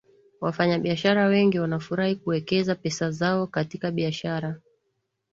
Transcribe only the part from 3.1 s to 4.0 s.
zao katika